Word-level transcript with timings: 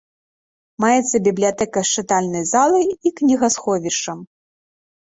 Маецца 0.83 1.21
бібліятэка 1.27 1.79
з 1.91 2.01
чытальнай 2.01 2.43
залай 2.55 2.85
і 2.91 3.09
кнігасховішчам. 3.21 4.19